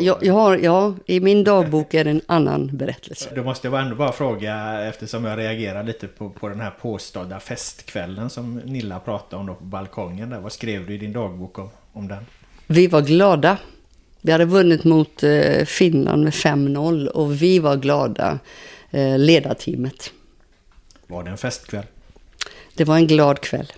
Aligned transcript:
Jag, 0.00 0.18
jag 0.20 0.34
har, 0.34 0.56
ja, 0.56 0.94
i 1.06 1.20
min 1.20 1.44
dagbok 1.44 1.94
är 1.94 2.04
det 2.04 2.10
en 2.10 2.20
annan 2.26 2.70
berättelse. 2.72 3.30
Då 3.34 3.42
måste 3.42 3.68
jag 3.68 3.80
ändå 3.80 3.96
bara 3.96 4.12
fråga, 4.12 4.82
eftersom 4.88 5.24
jag 5.24 5.38
reagerar 5.38 5.82
lite 5.84 6.06
på, 6.06 6.30
på 6.30 6.48
den 6.48 6.60
här 6.60 6.70
påstådda 6.70 7.40
festkvällen 7.40 8.30
som 8.30 8.56
Nilla 8.56 9.00
pratade 9.00 9.40
om 9.40 9.46
då 9.46 9.54
på 9.54 9.64
balkongen 9.64 10.30
där. 10.30 10.40
Vad 10.40 10.52
skrev 10.52 10.86
du 10.86 10.94
i 10.94 10.98
din 10.98 11.12
dagbok 11.12 11.58
om, 11.58 11.68
om 11.92 12.08
den? 12.08 12.26
Vi 12.66 12.86
var 12.86 13.02
glada. 13.02 13.58
Vi 14.20 14.32
hade 14.32 14.44
vunnit 14.44 14.84
mot 14.84 15.22
eh, 15.22 15.64
Finland 15.64 16.24
med 16.24 16.32
5-0 16.32 17.06
och 17.06 17.42
vi 17.42 17.58
var 17.58 17.76
glada, 17.76 18.38
eh, 18.90 19.18
ledarteamet. 19.18 20.12
Var 21.06 21.24
det 21.24 21.30
en 21.30 21.38
festkväll? 21.38 21.84
Det 22.74 22.84
var 22.84 22.96
en 22.96 23.06
glad 23.06 23.40
kväll. 23.40 23.72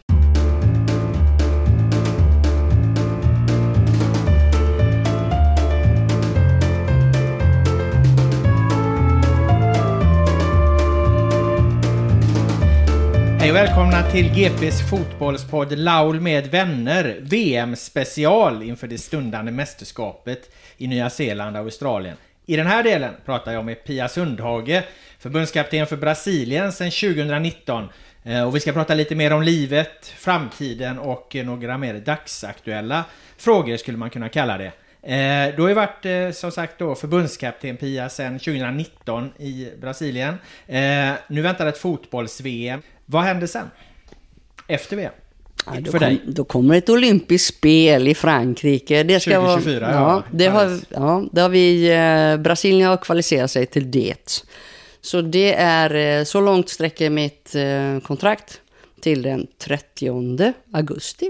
Hej 13.40 13.50
och 13.50 13.56
välkomna 13.56 14.10
till 14.10 14.34
GPs 14.34 14.90
fotbollspodd 14.90 15.78
Laul 15.78 16.20
med 16.20 16.46
vänner. 16.46 17.18
VM-special 17.20 18.62
inför 18.62 18.86
det 18.86 18.98
stundande 18.98 19.52
mästerskapet 19.52 20.50
i 20.76 20.86
Nya 20.86 21.10
Zeeland 21.10 21.56
och 21.56 21.62
Australien. 21.62 22.16
I 22.46 22.56
den 22.56 22.66
här 22.66 22.82
delen 22.82 23.14
pratar 23.24 23.52
jag 23.52 23.64
med 23.64 23.84
Pia 23.84 24.08
Sundhage, 24.08 24.82
förbundskapten 25.18 25.86
för 25.86 25.96
Brasilien 25.96 26.72
sedan 26.72 26.90
2019. 26.90 27.88
Eh, 28.24 28.46
och 28.46 28.56
vi 28.56 28.60
ska 28.60 28.72
prata 28.72 28.94
lite 28.94 29.14
mer 29.14 29.32
om 29.32 29.42
livet, 29.42 30.06
framtiden 30.06 30.98
och 30.98 31.36
några 31.44 31.78
mer 31.78 31.94
dagsaktuella 31.94 33.04
frågor 33.36 33.76
skulle 33.76 33.98
man 33.98 34.10
kunna 34.10 34.28
kalla 34.28 34.58
det. 34.58 34.72
Eh, 35.02 35.56
du 35.56 35.62
har 35.62 35.68
ju 35.68 35.74
varit 35.74 36.06
eh, 36.06 36.30
som 36.30 36.50
sagt 36.50 36.78
då 36.78 36.94
förbundskapten 36.94 37.76
Pia 37.76 38.08
sedan 38.08 38.38
2019 38.38 39.32
i 39.38 39.68
Brasilien. 39.80 40.34
Nu 41.28 41.42
väntar 41.42 41.66
ett 41.66 41.78
fotbolls-VM. 41.78 42.82
Vad 43.10 43.22
händer 43.22 43.46
sen? 43.46 43.70
Efter 44.66 44.96
VM? 44.96 45.12
Ja, 45.66 45.80
då, 45.80 45.90
För 45.92 45.98
dig? 45.98 46.18
kom, 46.24 46.34
då 46.34 46.44
kommer 46.44 46.74
ett 46.78 46.88
olympiskt 46.88 47.54
spel 47.56 48.08
i 48.08 48.14
Frankrike. 48.14 49.02
Det 49.02 49.20
ska 49.20 49.40
2024, 49.40 49.80
vara, 49.80 49.92
ja, 49.92 50.00
ja, 50.16 50.22
det 50.30 50.46
har, 50.46 50.78
ja, 50.88 51.24
det 51.32 51.40
har 51.40 51.48
vi, 51.48 51.88
eh, 51.90 52.42
Brasilien 52.42 52.88
har 52.88 52.96
kvalificerat 52.96 53.50
sig 53.50 53.66
till 53.66 53.90
det. 53.90 54.42
Så 55.00 55.20
det 55.20 55.54
är, 55.54 56.18
eh, 56.18 56.24
så 56.24 56.40
långt 56.40 56.68
sträcker 56.68 57.10
mitt 57.10 57.54
eh, 57.54 58.00
kontrakt 58.06 58.60
till 59.00 59.22
den 59.22 59.46
30 59.58 60.54
augusti. 60.72 61.26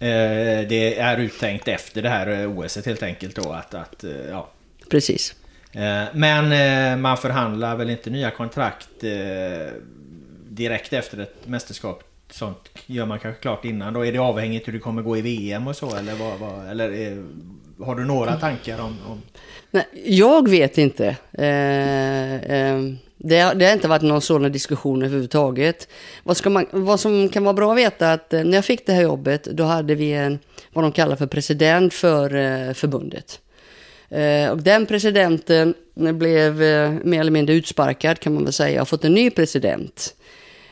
Eh, 0.00 0.68
Det 0.68 0.98
är 0.98 1.18
uttänkt 1.18 1.68
efter 1.68 2.02
det 2.02 2.08
här 2.08 2.40
eh, 2.42 2.58
OS 2.58 2.86
helt 2.86 3.02
enkelt 3.02 3.36
då 3.36 3.52
att, 3.52 3.74
att 3.74 4.04
eh, 4.04 4.10
ja. 4.30 4.50
Precis. 4.90 5.34
Eh, 5.72 6.02
Men 6.14 6.52
eh, 6.52 6.96
man 7.00 7.16
förhandlar 7.16 7.76
väl 7.76 7.90
inte 7.90 8.10
nya 8.10 8.30
kontrakt 8.30 8.88
eh, 9.04 9.10
direkt 10.54 10.92
efter 10.92 11.18
ett 11.18 11.34
mästerskap? 11.46 12.02
Sånt 12.30 12.58
gör 12.86 13.06
man 13.06 13.18
kanske 13.18 13.42
klart 13.42 13.64
innan 13.64 13.92
då. 13.94 14.06
Är 14.06 14.12
det 14.12 14.18
avhängigt 14.18 14.68
hur 14.68 14.72
det 14.72 14.78
kommer 14.78 15.02
gå 15.02 15.16
i 15.16 15.20
VM 15.20 15.66
och 15.66 15.76
så 15.76 15.96
eller 15.96 16.14
vad? 16.14 16.38
vad 16.38 16.70
eller 16.70 16.90
eh, 17.12 17.18
har 17.86 17.94
du 17.94 18.04
några 18.04 18.36
tankar 18.36 18.78
om, 18.80 18.96
om 19.08 19.22
Nej, 19.70 19.84
jag 20.04 20.48
vet 20.48 20.78
inte. 20.78 21.16
Eh, 21.32 22.34
eh, 22.34 22.80
det, 23.16 23.38
har- 23.40 23.54
det 23.54 23.64
har 23.66 23.72
inte 23.72 23.88
varit 23.88 24.02
någon 24.02 24.20
sådan 24.20 24.52
diskussion 24.52 25.02
överhuvudtaget. 25.02 25.88
Vad, 26.22 26.36
ska 26.36 26.50
man, 26.50 26.66
vad 26.70 27.00
som 27.00 27.28
kan 27.28 27.44
vara 27.44 27.54
bra 27.54 27.72
att 27.72 27.78
veta 27.78 28.06
är 28.08 28.14
att 28.14 28.32
eh, 28.32 28.44
när 28.44 28.54
jag 28.54 28.64
fick 28.64 28.86
det 28.86 28.92
här 28.92 29.02
jobbet, 29.02 29.44
då 29.44 29.64
hade 29.64 29.94
vi 29.94 30.12
en, 30.12 30.38
vad 30.72 30.84
de 30.84 30.92
kallar 30.92 31.16
för 31.16 31.26
president 31.26 31.94
för 31.94 32.34
eh, 32.34 32.72
förbundet. 32.74 33.40
Eh, 34.08 34.50
och 34.50 34.62
den 34.62 34.86
presidenten 34.86 35.74
blev 35.94 36.54
mer 37.04 37.20
eller 37.20 37.30
mindre 37.30 37.54
utsparkad 37.54 38.20
kan 38.20 38.34
man 38.34 38.44
väl 38.44 38.52
säga, 38.52 38.82
och 38.82 38.88
fått 38.88 39.04
en 39.04 39.14
ny 39.14 39.30
president. 39.30 40.14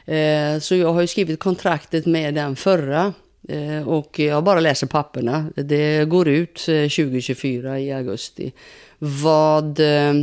Eh, 0.07 0.59
så 0.59 0.75
jag 0.75 0.93
har 0.93 1.01
ju 1.01 1.07
skrivit 1.07 1.41
kontraktet 1.41 2.07
med 2.07 2.35
den 2.35 2.57
förra. 2.57 3.15
Eh, 3.49 3.89
och 3.89 4.19
jag 4.19 4.45
bara 4.45 4.61
läser 4.61 4.87
papperna. 4.87 5.51
Det 5.57 6.05
går 6.09 6.29
ut 6.29 6.69
eh, 6.69 6.83
2024 6.83 7.79
i 7.81 7.93
augusti. 7.93 8.53
Vad 8.99 9.81
eh, 9.81 10.15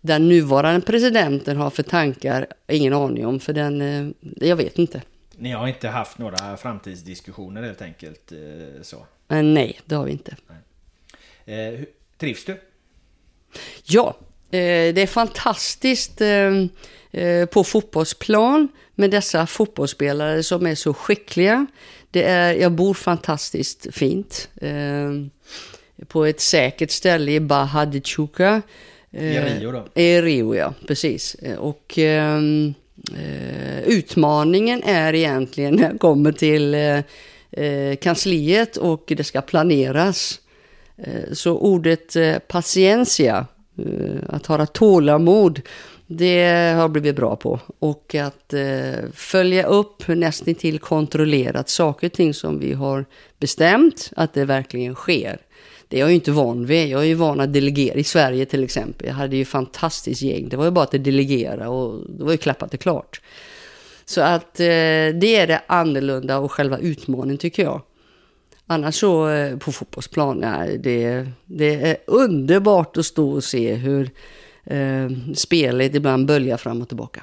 den 0.00 0.28
nuvarande 0.28 0.80
presidenten 0.86 1.56
har 1.56 1.70
för 1.70 1.82
tankar, 1.82 2.46
ingen 2.68 2.92
aning 2.92 3.26
om. 3.26 3.40
För 3.40 3.52
den, 3.52 3.80
eh, 3.80 4.08
jag 4.48 4.56
vet 4.56 4.78
inte. 4.78 5.02
Ni 5.36 5.50
har 5.52 5.68
inte 5.68 5.88
haft 5.88 6.18
några 6.18 6.56
framtidsdiskussioner 6.56 7.62
helt 7.62 7.82
enkelt 7.82 8.32
eh, 8.32 8.82
så? 8.82 9.06
Nej, 9.28 9.80
det 9.84 9.94
har 9.94 10.04
vi 10.04 10.12
inte. 10.12 10.36
Eh, 11.44 11.56
hur- 11.56 11.86
Trivs 12.18 12.44
du? 12.44 12.60
Ja, 13.84 14.16
eh, 14.18 14.27
det 14.94 15.02
är 15.02 15.06
fantastiskt 15.06 16.20
eh, 16.20 16.52
eh, 17.22 17.46
på 17.46 17.64
fotbollsplan 17.64 18.68
med 18.94 19.10
dessa 19.10 19.46
fotbollsspelare 19.46 20.42
som 20.42 20.66
är 20.66 20.74
så 20.74 20.94
skickliga. 20.94 21.66
Det 22.10 22.22
är, 22.22 22.52
jag 22.54 22.72
bor 22.72 22.94
fantastiskt 22.94 23.86
fint. 23.92 24.48
Eh, 24.60 25.10
på 26.06 26.24
ett 26.24 26.40
säkert 26.40 26.90
ställe 26.90 27.32
i 27.32 27.40
Chuca. 28.04 28.62
I 29.10 29.36
Eh, 29.36 29.44
Rio 29.44 29.72
då? 29.72 29.86
I 29.94 30.20
Rio, 30.22 30.54
ja. 30.54 30.74
Precis. 30.86 31.34
Eh, 31.34 31.56
Och 31.56 31.94
ehm, 31.98 32.74
eh, 33.16 33.80
utmaningen 33.82 34.82
är 34.82 35.14
egentligen 35.14 35.74
när 35.74 35.82
jag 35.90 36.00
kommer 36.00 36.32
till 36.32 36.74
eh, 36.74 36.98
eh, 37.64 37.96
kansliet 37.96 38.76
och 38.76 39.04
det 39.16 39.24
ska 39.24 39.40
planeras. 39.40 40.40
Eh, 41.02 41.32
Så 41.32 41.58
ordet 41.58 42.16
eh, 42.16 42.38
patientia, 42.38 43.36
eh, 43.36 43.44
Eh, 43.78 44.20
att 44.28 44.46
ha 44.46 44.66
tålamod, 44.66 45.60
det 46.06 46.44
har 46.74 46.80
jag 46.80 46.90
blivit 46.90 47.16
bra 47.16 47.36
på. 47.36 47.60
Och 47.78 48.14
att 48.14 48.52
eh, 48.52 49.10
följa 49.14 49.66
upp, 49.66 50.08
nästan 50.08 50.54
till 50.54 50.78
kontrollerat 50.78 51.68
saker 51.68 52.06
och 52.06 52.12
ting 52.12 52.34
som 52.34 52.58
vi 52.58 52.72
har 52.72 53.06
bestämt, 53.38 54.12
att 54.16 54.34
det 54.34 54.44
verkligen 54.44 54.94
sker. 54.94 55.38
Det 55.88 55.96
är 55.96 56.00
jag 56.00 56.08
ju 56.08 56.14
inte 56.14 56.30
van 56.30 56.66
vid. 56.66 56.88
Jag 56.88 57.00
är 57.00 57.06
ju 57.06 57.14
van 57.14 57.40
att 57.40 57.52
delegera 57.52 57.94
i 57.94 58.04
Sverige 58.04 58.46
till 58.46 58.64
exempel. 58.64 59.06
Jag 59.06 59.14
hade 59.14 59.36
ju 59.36 59.44
fantastiskt 59.44 60.22
gäng. 60.22 60.48
Det 60.48 60.56
var 60.56 60.64
ju 60.64 60.70
bara 60.70 60.84
att 60.84 61.04
delegera 61.04 61.68
och 61.68 62.00
det 62.08 62.24
var 62.24 62.32
ju 62.32 62.38
klappat 62.38 62.74
och 62.74 62.80
klart. 62.80 63.20
Så 64.04 64.20
att 64.20 64.60
eh, 64.60 64.66
det 65.20 65.36
är 65.36 65.46
det 65.46 65.62
annorlunda 65.66 66.38
och 66.38 66.52
själva 66.52 66.78
utmaningen 66.78 67.38
tycker 67.38 67.62
jag. 67.62 67.82
Annars 68.70 68.94
så 68.94 69.28
eh, 69.28 69.58
på 69.58 69.72
fotbollsplan, 69.72 70.36
nej, 70.36 70.78
det, 70.78 71.28
det 71.46 71.74
är 71.74 71.96
underbart 72.06 72.96
att 72.96 73.06
stå 73.06 73.30
och 73.30 73.44
se 73.44 73.74
hur 73.74 74.10
eh, 74.64 75.08
spelet 75.34 75.94
ibland 75.94 76.26
böljar 76.26 76.56
fram 76.56 76.82
och 76.82 76.88
tillbaka. 76.88 77.22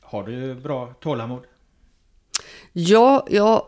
Har 0.00 0.22
du 0.22 0.54
bra 0.54 0.94
tålamod? 1.00 1.42
Ja, 2.72 3.26
jag, 3.30 3.62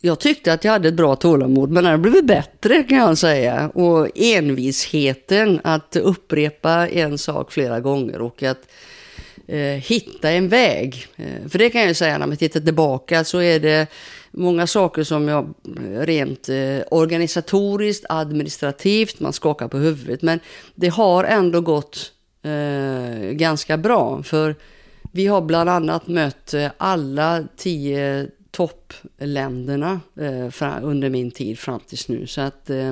jag 0.00 0.20
tyckte 0.20 0.52
att 0.52 0.64
jag 0.64 0.72
hade 0.72 0.88
ett 0.88 0.94
bra 0.94 1.16
tålamod, 1.16 1.70
men 1.70 1.84
det 1.84 1.90
har 1.90 1.96
blivit 1.96 2.26
bättre 2.26 2.82
kan 2.82 2.98
jag 2.98 3.18
säga. 3.18 3.68
Och 3.74 4.08
envisheten 4.14 5.60
att 5.64 5.96
upprepa 5.96 6.88
en 6.88 7.18
sak 7.18 7.52
flera 7.52 7.80
gånger 7.80 8.20
och 8.20 8.42
att 8.42 8.68
eh, 9.46 9.58
hitta 9.60 10.30
en 10.30 10.48
väg. 10.48 11.06
Eh, 11.16 11.48
för 11.48 11.58
det 11.58 11.70
kan 11.70 11.80
jag 11.80 11.88
ju 11.88 11.94
säga 11.94 12.18
när 12.18 12.26
man 12.26 12.36
tittar 12.36 12.60
tillbaka 12.60 13.24
så 13.24 13.42
är 13.42 13.60
det 13.60 13.86
många 14.32 14.66
saker 14.66 15.04
som 15.04 15.28
jag 15.28 15.54
eh, 15.76 16.00
rent 16.00 16.48
eh, 16.48 16.80
organisatoriskt, 16.90 18.04
administrativt, 18.08 19.20
man 19.20 19.32
skakar 19.32 19.68
på 19.68 19.78
huvudet. 19.78 20.22
Men 20.22 20.40
det 20.74 20.88
har 20.88 21.24
ändå 21.24 21.60
gått 21.60 22.12
eh, 22.42 23.30
ganska 23.30 23.76
bra. 23.76 24.22
För 24.22 24.54
vi 25.12 25.26
har 25.26 25.40
bland 25.40 25.70
annat 25.70 26.06
mött 26.06 26.54
eh, 26.54 26.70
alla 26.76 27.44
tio 27.56 28.28
toppländerna 28.50 30.00
eh, 30.20 30.82
under 30.82 31.10
min 31.10 31.30
tid 31.30 31.58
fram 31.58 31.80
tills 31.80 32.08
nu. 32.08 32.26
Så 32.26 32.40
att 32.40 32.70
eh, 32.70 32.88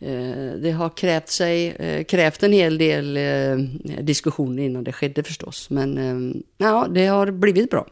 eh 0.00 0.52
det 0.62 0.70
har 0.70 0.88
krävt, 0.88 1.28
sig, 1.28 1.74
krävt 2.08 2.42
en 2.42 2.52
hel 2.52 2.78
del 2.78 3.18
diskussioner 4.00 4.62
innan 4.62 4.84
det 4.84 4.92
skedde 4.92 5.22
förstås. 5.22 5.70
Men 5.70 6.42
ja, 6.58 6.86
det 6.90 7.06
har 7.06 7.30
blivit 7.30 7.70
bra. 7.70 7.86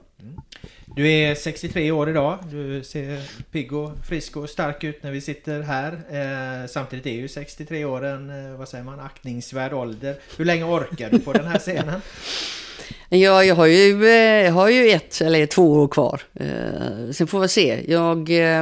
Du 0.97 1.13
är 1.13 1.35
63 1.35 1.91
år 1.91 2.11
idag. 2.11 2.39
Du 2.51 2.83
ser 2.85 3.21
pigg 3.51 3.73
och 3.73 3.91
frisk 4.09 4.37
och 4.37 4.51
stark 4.51 4.85
ut 4.85 5.03
när 5.03 5.11
vi 5.11 5.21
sitter 5.21 5.61
här. 5.61 5.93
Eh, 5.93 6.69
samtidigt 6.69 7.07
är 7.07 7.11
ju 7.11 7.29
63 7.29 7.85
år 7.85 8.05
en, 8.05 8.59
vad 8.59 8.69
säger 8.69 8.85
man, 8.85 9.01
aktningsvärd 9.01 9.73
ålder. 9.73 10.17
Hur 10.39 10.45
länge 10.45 10.65
orkar 10.65 11.11
du 11.11 11.19
på 11.19 11.33
den 11.33 11.47
här 11.47 11.59
scenen? 11.59 12.01
Ja, 13.09 13.45
jag 13.45 13.55
har 13.55 13.67
ju, 13.67 14.07
eh, 14.07 14.45
jag 14.45 14.53
har 14.53 14.69
ju 14.69 14.91
ett 14.91 15.21
eller 15.21 15.47
två 15.47 15.73
år 15.73 15.89
kvar. 15.89 16.21
Eh, 16.35 17.11
sen 17.13 17.27
får 17.27 17.41
vi 17.41 17.49
se. 17.49 17.85
Jag, 17.89 18.31
eh, 18.31 18.61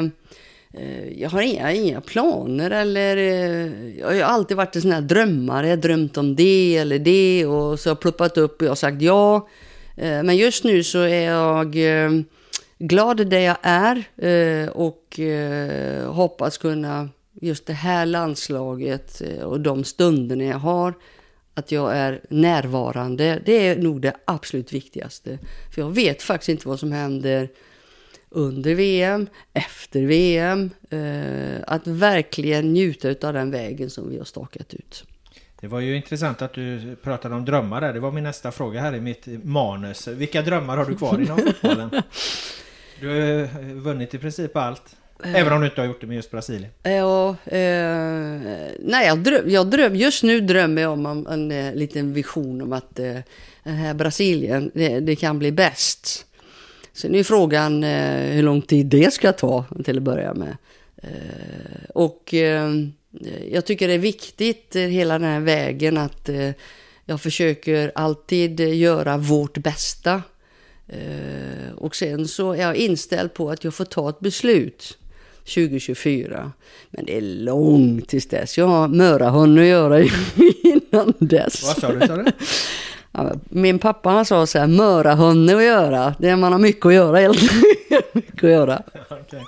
eh 0.73 1.09
jag 1.17 1.31
har 1.31 1.43
inga, 1.43 1.73
inga 1.73 2.01
planer 2.01 2.71
eller... 2.71 3.17
Eh, 3.17 3.99
jag 3.99 4.07
har 4.07 4.15
ju 4.15 4.23
alltid 4.23 4.57
varit 4.57 4.77
en 4.77 4.83
sån 4.83 4.93
här 4.93 5.01
drömmare. 5.01 5.69
Jag 5.69 5.77
har 5.77 5.83
drömt 5.83 6.17
om 6.17 6.37
det 6.37 6.77
eller 6.77 6.99
det 6.99 7.47
och 7.47 7.81
så 7.81 7.89
har 7.89 7.95
jag 7.95 8.01
pluppat 8.01 8.39
upp 8.39 8.61
och 8.61 8.67
jag 8.67 8.71
har 8.71 8.77
sagt 8.77 9.03
ja. 9.03 9.49
Eh, 9.97 10.23
men 10.23 10.37
just 10.37 10.65
nu 10.65 10.83
så 10.83 10.99
är 10.99 11.25
jag 11.25 11.77
eh, 11.77 12.11
glad 12.79 13.27
där 13.27 13.41
jag 13.41 13.57
är 13.63 14.05
eh, 14.17 14.69
och 14.69 15.21
hoppas 16.07 16.59
kunna 16.59 17.09
just 17.41 17.67
det 17.67 17.73
här 17.73 18.07
landslaget 18.07 19.23
och 19.45 19.61
de 19.61 19.85
stunderna 19.85 20.45
jag 20.45 20.59
har 20.59 20.95
att 21.55 21.73
jag 21.73 21.97
är 21.97 22.21
närvarande. 22.31 23.43
Det 23.47 23.67
är 23.67 23.77
nog 23.77 24.01
det 24.01 24.17
absolut 24.25 24.73
viktigaste. 24.73 25.39
För 25.75 25.83
jag 25.83 25.91
vet 25.91 26.23
faktiskt 26.23 26.49
inte 26.49 26.69
vad 26.69 26.81
som 26.81 26.93
händer 26.93 27.49
under 28.31 28.75
VM, 28.75 29.27
efter 29.53 30.03
VM. 30.03 30.71
Att 31.67 31.87
verkligen 31.87 32.73
njuta 32.73 33.29
av 33.29 33.35
den 33.35 33.51
vägen 33.51 33.91
som 33.91 34.11
vi 34.11 34.19
har 34.19 34.25
stakat 34.25 34.75
ut. 34.75 35.05
Det 35.61 35.69
var 35.69 35.81
ju 35.81 35.97
intressant 35.97 36.43
att 36.43 36.53
du 36.53 36.97
pratade 37.03 37.35
om 37.35 37.45
drömmar 37.45 37.81
där. 37.81 37.93
Det 37.93 38.01
var 38.01 38.11
min 38.11 38.25
nästa 38.25 38.53
fråga 38.53 38.81
här 38.81 38.95
i 38.95 39.01
mitt 39.01 39.27
manus. 39.45 40.09
Vilka 40.09 40.43
drömmar 40.43 40.77
har 40.77 40.85
du 40.85 40.97
kvar 40.97 41.21
inom 41.21 41.39
fotbollen? 41.47 41.91
Du 43.01 43.09
har 43.09 43.75
vunnit 43.75 44.15
i 44.15 44.19
princip 44.19 44.57
allt. 44.57 44.97
Även 45.23 45.53
om 45.53 45.61
du 45.61 45.67
inte 45.67 45.81
har 45.81 45.87
gjort 45.87 46.01
det 46.01 46.07
med 46.07 46.17
just 46.17 46.31
Brasilien? 46.31 46.71
Ja, 46.83 47.29
eh, 47.45 47.59
nej, 48.79 49.07
jag 49.07 49.19
dröm, 49.19 49.51
jag 49.51 49.67
dröm, 49.67 49.97
just 49.97 50.23
nu 50.23 50.41
drömmer 50.41 50.83
jag 50.83 50.93
om 50.93 51.07
en, 51.07 51.27
en, 51.27 51.51
en 51.51 51.75
liten 51.75 52.13
vision 52.13 52.63
om 52.63 52.73
att 52.73 52.99
eh, 52.99 53.17
den 53.63 53.75
här 53.75 53.95
Brasilien, 53.95 54.71
det, 54.75 55.01
det, 55.01 55.17
kan 55.17 55.39
bli 55.39 55.53
bäst. 55.53 56.27
Sen 56.93 57.15
är 57.15 57.23
frågan 57.23 57.85
eh, 57.85 58.33
hur 58.33 58.43
lång 58.43 58.63
tid 58.63 58.87
det 58.87 59.13
ska 59.13 59.33
ta 59.33 59.65
till 59.85 59.97
att 59.97 60.03
börja 60.03 60.35
med. 60.35 60.57
Eh, 60.97 61.91
och 61.95 62.35
eh, 62.35 62.71
jag 63.51 63.65
tycker 63.65 63.89
det 63.89 63.95
är 63.95 63.99
viktigt, 63.99 64.77
eh, 64.77 64.83
hela 64.83 65.19
den 65.19 65.29
här 65.29 65.41
vägen, 65.41 65.99
att 65.99 66.29
jag 67.05 67.21
försöker 67.21 67.93
alltid 67.95 68.61
göra 68.61 69.17
vårt 69.17 69.59
bästa. 69.59 70.23
och 71.77 71.97
sen 71.97 72.29
så 72.29 72.53
är 72.53 72.61
jag 72.61 72.77
inställd 72.77 73.35
på 73.35 73.51
att 73.51 73.65
jag 73.65 73.75
får 73.75 73.85
ta 73.85 74.11
ett 74.11 74.21
beslut. 74.21 74.99
2024. 75.45 76.53
Men 76.91 77.05
det 77.05 77.17
är 77.17 77.21
långt 77.21 78.09
tills 78.09 78.27
dess. 78.27 78.59
Jag 78.59 78.67
har 78.67 78.89
Mörahund 78.89 79.59
att 79.59 79.65
göra 79.65 80.01
innan 80.63 81.13
dess. 81.19 81.63
Vad 81.65 81.77
sa 81.77 81.93
du? 81.93 82.07
Sa 82.07 82.17
du? 82.17 82.31
Min 83.49 83.79
pappa 83.79 84.11
han 84.11 84.25
sa 84.25 84.47
så 84.47 84.59
här, 84.59 84.67
Mörahunne 84.67 85.57
att 85.57 85.63
göra. 85.63 86.15
Det 86.19 86.29
är 86.29 86.37
man 86.37 86.53
har 86.53 86.59
mycket 86.59 86.87
att 86.87 86.95
göra 86.95 87.19
helt 87.19 87.43
mycket 88.13 88.45
att 88.45 88.51
göra. 88.51 88.83
Okay. 89.27 89.41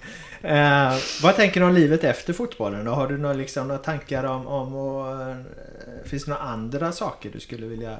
Eh, 0.46 0.98
vad 1.22 1.36
tänker 1.36 1.60
du 1.60 1.66
om 1.66 1.74
livet 1.74 2.04
efter 2.04 2.32
fotbollen 2.32 2.84
då? 2.84 2.92
Har 2.92 3.08
du 3.08 3.18
några, 3.18 3.34
liksom, 3.34 3.68
några 3.68 3.78
tankar 3.78 4.24
om, 4.24 4.46
om 4.46 4.74
och, 4.74 5.22
eh, 5.22 5.36
finns 6.04 6.24
det 6.24 6.30
några 6.30 6.42
andra 6.42 6.92
saker 6.92 7.30
du 7.32 7.40
skulle 7.40 7.66
vilja 7.66 7.98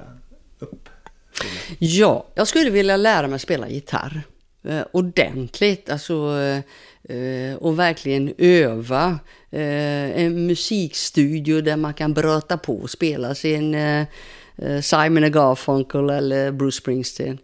uppfylla? 0.58 1.60
Ja, 1.78 2.26
jag 2.34 2.48
skulle 2.48 2.70
vilja 2.70 2.96
lära 2.96 3.28
mig 3.28 3.38
spela 3.38 3.68
gitarr. 3.68 4.22
Eh, 4.64 4.82
ordentligt, 4.92 5.90
alltså 5.90 6.38
eh, 7.08 7.54
och 7.54 7.78
verkligen 7.78 8.34
öva. 8.38 9.18
Eh, 9.50 10.20
en 10.20 10.46
musikstudio 10.46 11.60
där 11.60 11.76
man 11.76 11.94
kan 11.94 12.14
bröta 12.14 12.58
på 12.58 12.76
och 12.76 12.90
spela 12.90 13.34
sin 13.34 13.74
eh, 13.74 14.04
eh 14.56 14.80
Simon 14.80 15.32
Garfunkel 15.32 16.10
eller 16.10 16.52
Bruce 16.52 16.76
Springsteen. 16.76 17.38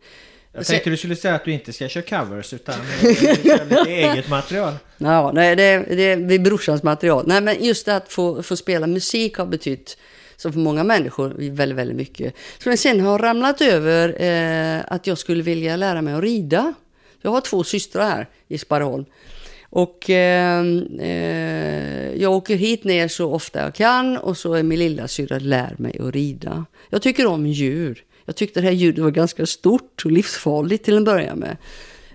Jag 0.55 0.67
tänkte 0.67 0.91
du 0.91 0.97
skulle 0.97 1.17
säga 1.17 1.35
att 1.35 1.45
du 1.45 1.53
inte 1.53 1.73
ska 1.73 1.89
köra 1.89 2.05
covers 2.05 2.53
utan 2.53 2.75
lite 3.03 3.85
eget 3.87 4.29
material. 4.29 4.75
Ja, 4.99 5.33
nej, 5.35 5.57
det, 5.57 5.79
det, 5.89 6.17
det 6.17 6.35
är 6.35 6.39
brorsans 6.39 6.83
material. 6.83 7.25
Nej, 7.27 7.41
men 7.41 7.65
just 7.65 7.89
att 7.89 8.13
få, 8.13 8.43
få 8.43 8.57
spela 8.57 8.87
musik 8.87 9.37
har 9.37 9.47
betytt 9.47 9.97
så 10.37 10.53
för 10.53 10.59
många 10.59 10.85
människor 10.85 11.35
väldigt, 11.51 11.79
väldigt 11.79 11.97
mycket. 11.97 12.35
Så 12.59 12.77
sen 12.77 13.01
har 13.01 13.19
ramlat 13.19 13.61
över 13.61 14.23
eh, 14.23 14.83
att 14.89 15.07
jag 15.07 15.19
skulle 15.19 15.43
vilja 15.43 15.77
lära 15.77 16.03
mig 16.03 16.15
att 16.15 16.23
rida. 16.23 16.75
Jag 17.23 17.31
har 17.31 17.41
två 17.41 17.65
systrar 17.65 18.11
här 18.11 18.29
i 18.49 18.59
Sparreholm. 18.59 19.05
Och 19.71 20.11
eh, 20.11 20.65
eh, 21.01 22.15
jag 22.15 22.33
åker 22.33 22.57
hit 22.57 22.85
ner 22.85 23.09
så 23.09 23.33
ofta 23.33 23.63
jag 23.63 23.75
kan 23.75 24.17
och 24.17 24.37
så 24.37 24.55
är 24.55 24.63
min 24.63 24.79
lilla 24.79 25.09
syra 25.09 25.39
lär 25.39 25.75
mig 25.79 25.99
att 26.01 26.15
rida. 26.15 26.65
Jag 26.91 27.03
tycker 27.03 27.27
om 27.27 27.47
djur. 27.47 28.05
Jag 28.25 28.37
tyckte 28.37 28.61
det 28.61 28.67
här 28.67 28.75
ljudet 28.75 29.05
var 29.05 29.11
ganska 29.11 29.47
stort 29.47 30.03
och 30.05 30.11
livsfarligt 30.11 30.85
till 30.85 30.97
en 30.97 31.05
början 31.05 31.39
med. 31.39 31.57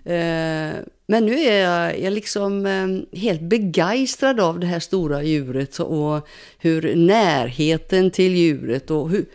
Eh, 0.05 0.75
men 1.07 1.25
nu 1.25 1.39
är 1.39 1.59
jag, 1.59 1.99
jag 1.99 2.13
liksom 2.13 2.65
eh, 2.65 3.19
helt 3.19 3.41
begeistrad 3.41 4.39
av 4.39 4.59
det 4.59 4.67
här 4.67 4.79
stora 4.79 5.23
djuret 5.23 5.79
och 5.79 6.27
hur 6.57 6.95
närheten 6.95 8.11
till 8.11 8.35
djuret 8.35 8.91
och 8.91 9.09
hur 9.09 9.25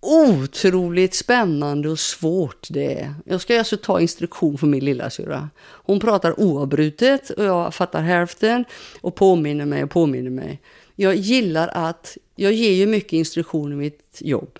otroligt 0.00 1.14
spännande 1.14 1.88
och 1.88 1.98
svårt 1.98 2.66
det 2.70 3.00
är. 3.00 3.14
Jag 3.24 3.40
ska 3.40 3.58
alltså 3.58 3.76
ta 3.76 4.00
instruktion 4.00 4.58
från 4.58 4.70
min 4.70 4.84
lilla 4.84 5.10
syra. 5.10 5.50
Hon 5.60 6.00
pratar 6.00 6.40
oavbrutet 6.40 7.30
och 7.30 7.44
jag 7.44 7.74
fattar 7.74 8.02
hälften 8.02 8.64
och 9.00 9.14
påminner 9.14 9.64
mig 9.64 9.84
och 9.84 9.90
påminner 9.90 10.30
mig. 10.30 10.60
Jag 10.96 11.14
gillar 11.14 11.68
att, 11.68 12.16
jag 12.36 12.52
ger 12.52 12.72
ju 12.72 12.86
mycket 12.86 13.12
instruktion 13.12 13.72
i 13.72 13.76
mitt 13.76 14.18
jobb. 14.20 14.58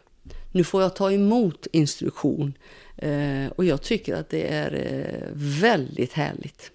Nu 0.57 0.65
får 0.65 0.83
jag 0.83 0.97
ta 0.97 1.13
emot 1.13 1.67
instruktion 1.73 2.55
eh, 2.97 3.47
och 3.57 3.65
jag 3.65 3.83
tycker 3.83 4.17
att 4.17 4.31
det 4.31 4.55
är 4.55 4.73
eh, 4.75 5.29
väldigt 5.33 6.13
härligt. 6.13 6.71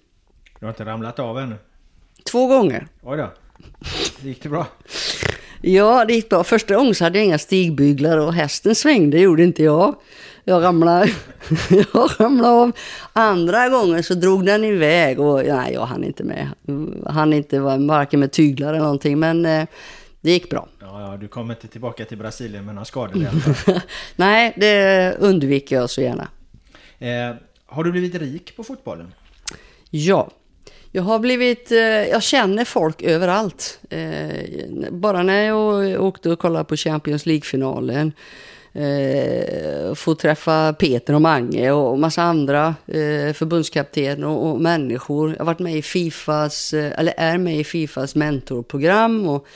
Du 0.58 0.66
har 0.66 0.70
inte 0.70 0.84
ramlat 0.84 1.18
av 1.18 1.38
ännu? 1.38 1.56
Två 2.24 2.46
gånger. 2.46 2.86
Oj 3.02 3.16
då. 3.16 3.32
Gick 4.20 4.42
det 4.42 4.48
bra? 4.48 4.66
Ja, 5.60 6.04
det 6.04 6.14
gick 6.14 6.28
bra. 6.28 6.44
Första 6.44 6.74
gången 6.76 6.94
så 6.94 7.04
hade 7.04 7.18
jag 7.18 7.24
inga 7.24 7.38
stigbyglar 7.38 8.18
och 8.18 8.34
hästen 8.34 8.74
svängde, 8.74 9.18
gjorde 9.18 9.42
inte 9.42 9.62
jag. 9.62 9.94
Jag 10.44 10.62
ramlade, 10.62 11.10
jag 11.70 12.10
ramlade 12.18 12.54
av. 12.54 12.72
Andra 13.12 13.68
gången 13.68 14.02
så 14.02 14.14
drog 14.14 14.46
den 14.46 14.64
iväg 14.64 15.20
och 15.20 15.44
nej, 15.46 15.72
jag 15.74 15.86
hann 15.86 16.04
inte 16.04 16.24
med. 16.24 16.48
Han 17.06 17.32
inte 17.32 17.60
varken 17.60 18.20
med 18.20 18.32
tyglar 18.32 18.68
eller 18.68 18.78
någonting, 18.78 19.18
men 19.18 19.46
eh, 19.46 19.66
det 20.22 20.30
gick 20.30 20.50
bra. 20.50 20.68
Ja, 20.80 21.10
ja, 21.10 21.16
du 21.16 21.28
kommer 21.28 21.54
inte 21.54 21.68
tillbaka 21.68 22.04
till 22.04 22.18
Brasilien 22.18 22.64
med 22.64 22.74
några 22.74 22.84
skador 22.84 23.28
Nej, 24.16 24.52
det 24.56 25.16
undviker 25.18 25.76
jag 25.76 25.90
så 25.90 26.00
gärna. 26.00 26.28
Eh, 26.98 27.36
har 27.66 27.84
du 27.84 27.92
blivit 27.92 28.14
rik 28.14 28.56
på 28.56 28.64
fotbollen? 28.64 29.14
Ja, 29.90 30.30
jag 30.90 31.02
har 31.02 31.18
blivit, 31.18 31.72
eh, 31.72 31.78
jag 31.78 32.22
känner 32.22 32.64
folk 32.64 33.02
överallt. 33.02 33.80
Eh, 33.90 34.90
bara 34.90 35.22
när 35.22 35.42
jag 35.42 36.02
åkte 36.04 36.30
och 36.30 36.38
kollade 36.38 36.64
på 36.64 36.76
Champions 36.76 37.26
League-finalen 37.26 38.12
eh, 38.72 39.94
få 39.94 40.14
träffa 40.14 40.72
Peter 40.72 41.14
och 41.14 41.22
Mange 41.22 41.70
och 41.70 41.98
massa 41.98 42.22
andra 42.22 42.74
eh, 42.86 43.32
förbundskapten 43.32 44.24
och, 44.24 44.50
och, 44.50 44.60
människor. 44.60 45.30
Jag 45.30 45.38
har 45.38 45.46
varit 45.46 45.58
med 45.58 45.76
i 45.76 45.82
Fifas, 45.82 46.74
eller 46.74 47.14
är 47.16 47.38
med 47.38 47.58
i 47.58 47.64
Fifas 47.64 48.14
mentorprogram 48.14 49.28
och 49.28 49.46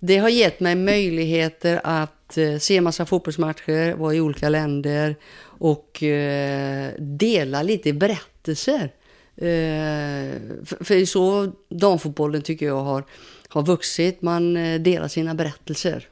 det 0.00 0.18
har 0.18 0.28
gett 0.28 0.60
mig 0.60 0.74
möjligheter 0.74 1.80
att 1.84 2.38
eh, 2.38 2.58
se 2.58 2.80
massa 2.80 3.06
fotbollsmatcher, 3.06 3.94
vara 3.94 4.14
i 4.14 4.20
olika 4.20 4.48
länder 4.48 5.16
och 5.42 6.02
eh, 6.02 6.90
dela 6.98 7.62
lite 7.62 7.92
berättelser. 7.92 8.92
Eh, 9.36 10.38
för 10.64 10.84
för, 10.84 10.94
är 10.94 11.06
så 11.06 11.52
damfotbollen 11.68 12.42
tycker 12.42 12.66
jag 12.66 12.82
har, 12.82 13.04
har 13.48 13.62
vuxit. 13.62 14.22
Man 14.22 14.54
delar 14.82 15.08
sina 15.08 15.34
berättelser 15.34 16.08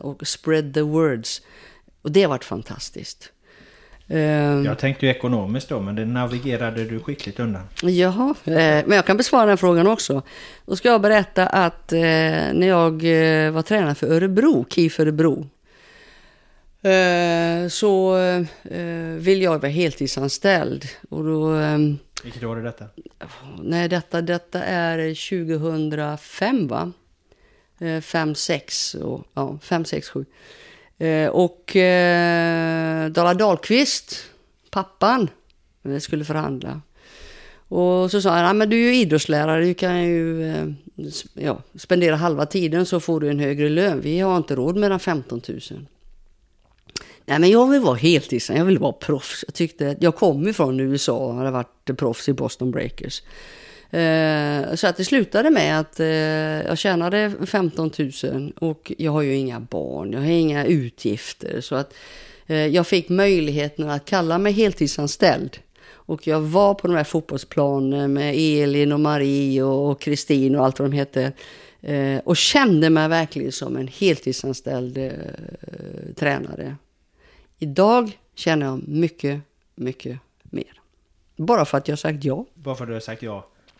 och 0.00 0.26
spread 0.26 0.74
the 0.74 0.80
words. 0.80 1.42
Och 2.02 2.12
det 2.12 2.22
har 2.22 2.28
varit 2.28 2.44
fantastiskt. 2.44 3.32
Eh, 4.10 4.20
jag 4.64 4.78
tänkte 4.78 5.06
ju 5.06 5.12
ekonomiskt 5.12 5.68
då, 5.68 5.80
men 5.80 5.94
det 5.94 6.04
navigerade 6.04 6.84
du 6.84 7.00
skickligt 7.00 7.40
undan. 7.40 7.62
Jaha, 7.82 8.34
eh, 8.44 8.52
men 8.54 8.90
jag 8.90 9.06
kan 9.06 9.16
besvara 9.16 9.46
den 9.46 9.58
frågan 9.58 9.86
också. 9.86 10.22
Då 10.66 10.76
ska 10.76 10.88
jag 10.88 11.00
berätta 11.00 11.46
att 11.46 11.92
eh, 11.92 12.00
när 12.00 12.66
jag 12.66 12.92
var 13.52 13.62
tränare 13.62 13.94
för 13.94 14.06
Örebro, 14.06 14.66
KIF 14.70 15.00
Örebro, 15.00 15.46
så 17.70 18.16
vill 19.18 19.42
jag 19.42 19.58
vara 19.58 19.70
heltidsanställd. 19.70 20.84
Och 21.08 21.24
då 21.24 21.54
vilket 22.24 22.44
år 22.44 22.58
är 22.58 22.62
detta? 22.62 22.84
Nej, 23.62 23.88
detta, 23.88 24.22
detta 24.22 24.62
är 24.64 24.98
2005 25.78 26.68
va? 26.68 26.92
5, 28.02 28.34
6 28.34 28.94
och 28.94 29.24
ja, 29.34 29.58
5, 29.62 29.84
6, 29.84 30.08
7. 30.08 30.24
Eh, 30.98 31.28
och 31.28 31.76
eh, 31.76 33.10
Dala 33.10 33.34
Dahlqvist, 33.34 34.16
pappan, 34.70 35.30
eh, 35.84 35.98
skulle 35.98 36.24
förhandla. 36.24 36.80
Och 37.68 38.10
så 38.10 38.22
sa 38.22 38.30
han, 38.30 38.58
men 38.58 38.70
du 38.70 38.76
är 38.76 38.92
ju 38.92 38.94
idrottslärare, 38.94 39.64
du 39.64 39.74
kan 39.74 40.02
ju 40.02 40.50
eh, 40.50 40.66
ja, 41.34 41.62
spendera 41.74 42.16
halva 42.16 42.46
tiden 42.46 42.86
så 42.86 43.00
får 43.00 43.20
du 43.20 43.30
en 43.30 43.38
högre 43.38 43.68
lön. 43.68 44.00
Vi 44.00 44.20
har 44.20 44.36
inte 44.36 44.54
råd 44.54 44.76
med 44.76 44.90
den 44.90 45.00
15 45.00 45.40
000. 45.48 45.60
Nej, 47.24 47.38
men 47.38 47.50
jag 47.50 47.70
vill 47.70 47.80
vara 47.80 47.94
heltidsen, 47.94 48.56
jag 48.56 48.64
vill 48.64 48.78
vara 48.78 48.92
proffs. 48.92 49.44
Jag, 49.46 49.54
tyckte, 49.54 49.96
jag 50.00 50.16
kom 50.16 50.48
ifrån 50.48 50.80
USA 50.80 51.16
och 51.16 51.34
hade 51.34 51.50
varit 51.50 51.98
proffs 51.98 52.28
i 52.28 52.32
Boston 52.32 52.70
Breakers. 52.70 53.22
Eh, 53.90 54.74
så 54.74 54.86
att 54.86 54.96
det 54.96 55.04
slutade 55.04 55.50
med 55.50 55.80
att 55.80 56.00
eh, 56.00 56.06
jag 56.06 56.78
tjänade 56.78 57.32
15 57.46 57.90
000 58.22 58.52
och 58.58 58.92
jag 58.98 59.12
har 59.12 59.22
ju 59.22 59.34
inga 59.34 59.60
barn, 59.60 60.12
jag 60.12 60.20
har 60.20 60.26
inga 60.26 60.64
utgifter. 60.64 61.60
Så 61.60 61.74
att 61.74 61.94
eh, 62.46 62.66
jag 62.66 62.86
fick 62.86 63.08
möjligheten 63.08 63.90
att 63.90 64.04
kalla 64.04 64.38
mig 64.38 64.52
heltidsanställd. 64.52 65.58
Och 65.90 66.26
jag 66.26 66.40
var 66.40 66.74
på 66.74 66.86
de 66.86 66.96
här 66.96 67.04
fotbollsplanen 67.04 68.12
med 68.12 68.34
Elin 68.36 68.92
och 68.92 69.00
Marie 69.00 69.62
och 69.62 70.00
Kristin 70.00 70.56
och 70.56 70.64
allt 70.64 70.78
vad 70.78 70.90
de 70.90 70.96
hette. 70.96 71.32
Eh, 71.80 72.18
och 72.24 72.36
kände 72.36 72.90
mig 72.90 73.08
verkligen 73.08 73.52
som 73.52 73.76
en 73.76 73.88
heltidsanställd 73.88 74.98
eh, 74.98 75.12
tränare. 76.16 76.76
Idag 77.58 78.18
känner 78.34 78.66
jag 78.66 78.88
mycket, 78.88 79.40
mycket 79.74 80.18
mer. 80.42 80.80
Bara 81.36 81.64
för 81.64 81.78
att 81.78 81.88
jag 81.88 81.92
har 81.92 81.96
sagt 81.96 82.24
ja. 82.24 82.46
Bara 82.54 82.74
för 82.74 82.84
att 82.84 82.88
du 82.88 82.92
har 82.92 83.00
sagt 83.00 83.22
ja? 83.22 83.48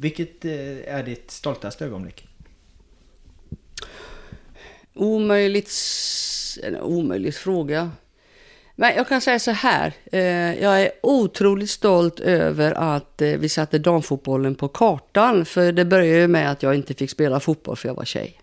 Vilket 0.00 0.44
eh, 0.44 0.94
är 0.94 1.02
ditt 1.02 1.30
stoltaste 1.30 1.84
ögonblick? 1.84 2.28
Omöjligt... 4.94 5.72
En 6.62 6.76
omöjlig 6.76 7.34
fråga. 7.34 7.90
Men 8.74 8.94
jag 8.96 9.08
kan 9.08 9.20
säga 9.20 9.38
så 9.38 9.50
här. 9.50 9.92
Eh, 10.12 10.62
jag 10.62 10.82
är 10.82 10.90
otroligt 11.02 11.70
stolt 11.70 12.20
över 12.20 12.72
att 12.72 13.22
eh, 13.22 13.28
vi 13.28 13.48
satte 13.48 13.78
damfotbollen 13.78 14.54
på 14.54 14.68
kartan. 14.68 15.44
För 15.44 15.72
det 15.72 15.84
började 15.84 16.20
ju 16.20 16.28
med 16.28 16.50
att 16.50 16.62
jag 16.62 16.74
inte 16.74 16.94
fick 16.94 17.10
spela 17.10 17.40
fotboll 17.40 17.76
för 17.76 17.88
jag 17.88 17.94
var 17.94 18.04
tjej. 18.04 18.40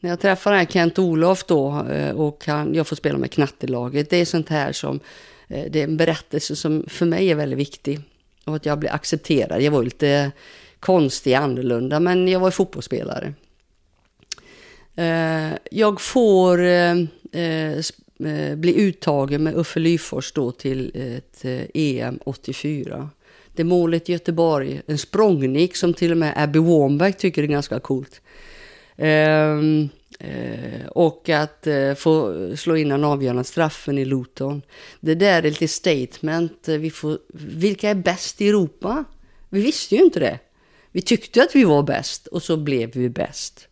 När 0.00 0.10
jag 0.10 0.20
träffade 0.20 0.66
Kent-Olof 0.66 1.44
då 1.44 1.86
och 2.14 2.44
jag 2.72 2.86
får 2.86 2.96
spela 2.96 3.18
med 3.18 3.30
knattelaget. 3.30 4.10
Det 4.10 4.16
är 4.16 4.24
sånt 4.24 4.48
här 4.48 4.72
som... 4.72 5.00
Det 5.48 5.76
är 5.76 5.84
en 5.84 5.96
berättelse 5.96 6.56
som 6.56 6.84
för 6.88 7.06
mig 7.06 7.30
är 7.30 7.34
väldigt 7.34 7.58
viktig. 7.58 8.00
Och 8.44 8.56
att 8.56 8.66
jag 8.66 8.78
blev 8.78 8.92
accepterad. 8.92 9.62
Jag 9.62 9.70
var 9.72 9.82
lite 9.82 10.32
konstig, 10.80 11.34
annorlunda, 11.34 12.00
men 12.00 12.28
jag 12.28 12.40
var 12.40 12.50
fotbollsspelare. 12.50 13.34
Eh, 14.94 15.52
jag 15.70 16.00
får 16.00 16.62
eh, 16.62 16.96
eh, 17.32 18.56
bli 18.56 18.74
uttagen 18.76 19.42
med 19.42 19.54
Uffe 19.54 19.80
Lyfors 19.80 20.32
då 20.32 20.52
till 20.52 20.92
ett 21.16 21.44
EM 21.74 22.18
84. 22.24 23.10
Det 23.54 23.64
målet 23.64 24.08
i 24.08 24.12
Göteborg, 24.12 24.82
en 24.86 24.98
språngnick 24.98 25.76
som 25.76 25.94
till 25.94 26.10
och 26.10 26.16
med 26.16 26.32
Abby 26.36 26.58
Warnberg 26.58 27.12
tycker 27.12 27.42
är 27.42 27.46
ganska 27.46 27.80
coolt. 27.80 28.20
Ehm, 28.96 29.88
Eh, 30.24 30.86
och 30.86 31.28
att 31.28 31.66
eh, 31.66 31.94
få 31.94 32.34
slå 32.56 32.76
in 32.76 32.88
den 32.88 33.04
avgörande 33.04 33.44
straffen 33.44 33.98
i 33.98 34.04
Luton. 34.04 34.62
Det 35.00 35.14
där 35.14 35.38
är 35.38 35.42
lite 35.42 35.68
statement. 35.68 36.68
Eh, 36.68 36.76
vi 36.76 36.90
får, 36.90 37.18
vilka 37.34 37.90
är 37.90 37.94
bäst 37.94 38.40
i 38.40 38.48
Europa? 38.48 39.04
Vi 39.48 39.60
visste 39.60 39.94
ju 39.94 40.02
inte 40.02 40.20
det. 40.20 40.38
Vi 40.92 41.02
tyckte 41.02 41.42
att 41.42 41.56
vi 41.56 41.64
var 41.64 41.82
bäst 41.82 42.26
och 42.26 42.42
så 42.42 42.56
blev 42.56 42.90
vi 42.92 43.08
bäst. 43.08 43.68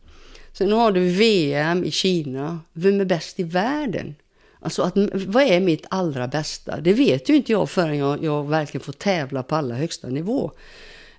Sen 0.53 0.73
har 0.73 0.93
du 0.93 1.09
VM 1.09 1.85
i 1.85 1.91
Kina. 1.91 2.61
Vem 2.73 3.01
är 3.01 3.05
bäst 3.05 3.41
i 3.41 3.43
världen? 3.43 4.15
Alltså, 4.61 4.83
att, 4.83 4.95
vad 5.13 5.43
är 5.43 5.61
mitt 5.61 5.87
allra 5.91 6.29
bästa? 6.29 6.81
Det 6.81 6.93
vet 6.93 7.29
ju 7.29 7.37
inte 7.37 7.53
jag 7.53 7.71
förrän 7.71 7.99
jag, 7.99 8.25
jag 8.25 8.49
verkligen 8.49 8.85
får 8.85 8.93
tävla 8.93 9.43
på 9.43 9.57
allra 9.57 9.77
högsta 9.77 10.09
nivå. 10.09 10.53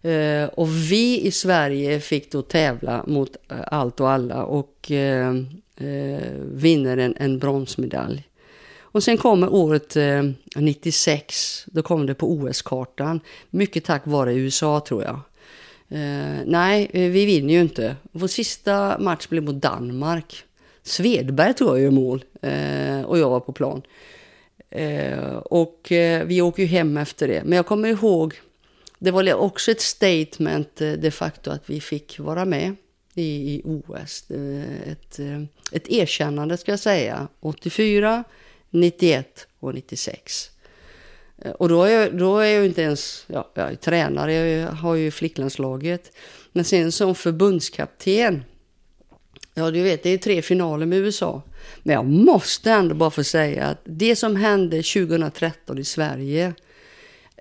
Eh, 0.01 0.45
och 0.45 0.69
vi 0.91 1.21
i 1.21 1.31
Sverige 1.31 1.99
fick 1.99 2.31
då 2.31 2.41
tävla 2.41 3.03
mot 3.07 3.35
eh, 3.49 3.57
allt 3.67 3.99
och 3.99 4.09
alla. 4.09 4.43
Och 4.43 4.91
eh, 4.91 5.35
eh, 5.77 6.31
vinner 6.53 6.97
en, 6.97 7.15
en 7.17 7.39
bronsmedalj. 7.39 8.27
Och 8.79 9.03
sen 9.03 9.17
kommer 9.17 9.53
året 9.53 9.95
eh, 9.95 10.23
96, 10.55 11.65
då 11.67 11.81
kom 11.81 12.05
det 12.05 12.13
på 12.13 12.31
OS-kartan. 12.31 13.19
Mycket 13.49 13.85
tack 13.85 14.01
vare 14.05 14.33
USA 14.33 14.79
tror 14.87 15.03
jag. 15.03 15.19
Eh, 15.89 16.37
nej, 16.45 16.89
vi 16.93 17.25
vinner 17.25 17.53
ju 17.53 17.61
inte. 17.61 17.95
Vår 18.11 18.27
sista 18.27 18.97
match 18.99 19.27
blev 19.27 19.43
mot 19.43 19.55
Danmark. 19.55 20.43
Svedberg 20.83 21.53
tror 21.53 21.69
jag 21.69 21.83
gör 21.83 21.91
mål 21.91 22.23
eh, 22.41 23.01
och 23.01 23.19
jag 23.19 23.29
var 23.29 23.39
på 23.39 23.51
plan. 23.51 23.81
Eh, 24.69 25.33
och 25.35 25.91
eh, 25.91 26.25
vi 26.25 26.41
åker 26.41 26.63
ju 26.63 26.69
hem 26.69 26.97
efter 26.97 27.27
det. 27.27 27.43
Men 27.43 27.55
jag 27.55 27.65
kommer 27.65 27.89
ihåg, 27.89 28.39
det 29.03 29.11
var 29.11 29.33
också 29.33 29.71
ett 29.71 29.81
statement 29.81 30.81
eh, 30.81 30.91
de 30.91 31.11
facto 31.11 31.51
att 31.51 31.69
vi 31.69 31.81
fick 31.81 32.19
vara 32.19 32.45
med 32.45 32.75
i, 33.15 33.23
i 33.23 33.61
OS. 33.65 34.31
Eh, 34.31 34.91
ett, 34.91 35.19
eh, 35.19 35.41
ett 35.71 35.89
erkännande 35.89 36.57
ska 36.57 36.71
jag 36.71 36.79
säga. 36.79 37.27
84, 37.39 38.23
91 38.69 39.47
och 39.59 39.73
96. 39.73 40.51
Och 41.59 41.69
då 41.69 41.83
är, 41.83 41.91
jag, 41.91 42.17
då 42.17 42.39
är 42.39 42.49
jag 42.49 42.65
inte 42.65 42.81
ens, 42.81 43.25
ja, 43.27 43.51
jag 43.53 43.71
är 43.71 43.75
tränare, 43.75 44.33
jag 44.33 44.71
har 44.71 44.95
ju 44.95 45.11
flicklandslaget. 45.11 46.11
Men 46.51 46.65
sen 46.65 46.91
som 46.91 47.15
förbundskapten, 47.15 48.43
ja 49.53 49.71
du 49.71 49.81
vet 49.81 50.03
det 50.03 50.09
är 50.09 50.17
tre 50.17 50.41
finaler 50.41 50.85
med 50.85 50.99
USA. 50.99 51.41
Men 51.83 51.93
jag 51.93 52.05
måste 52.05 52.71
ändå 52.71 52.95
bara 52.95 53.11
få 53.11 53.23
säga 53.23 53.65
att 53.65 53.81
det 53.83 54.15
som 54.15 54.35
hände 54.35 54.77
2013 54.77 55.77
i 55.77 55.83
Sverige, 55.83 56.53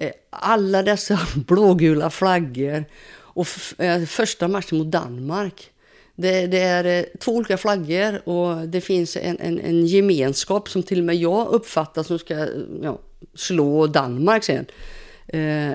Eh, 0.00 0.12
alla 0.30 0.83
dessa 0.83 1.19
blågula 1.47 2.11
flaggor 2.11 2.85
och 3.19 3.47
eh, 3.78 4.04
första 4.04 4.49
matchen 4.49 4.78
mot 4.78 4.87
Danmark. 4.87 5.71
Det, 6.14 6.47
det, 6.47 6.59
är 6.59 6.85
eh, 6.85 7.04
två 7.19 7.33
olika 7.33 7.57
flaggor 7.57 8.28
och 8.28 8.69
det 8.69 8.80
finns 8.80 9.16
en, 9.16 9.38
en, 9.40 9.61
en 9.61 9.87
gemenskap 9.87 10.69
som 10.69 10.83
till 10.83 10.99
och 10.99 11.04
med 11.04 11.16
jag 11.16 11.49
uppfattar 11.49 12.02
som 12.02 12.19
ska 12.19 12.49
ja, 12.83 12.99
slå 13.35 13.87
Danmark 13.87 14.45
sen. 14.45 14.66